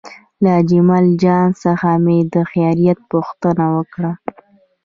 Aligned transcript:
له 0.43 0.49
اجمل 0.61 1.05
جان 1.23 1.47
څخه 1.63 1.89
مې 2.03 2.17
د 2.33 2.35
خیریت 2.51 2.99
پوښتنه 3.11 3.65
وکړه. 3.75 4.11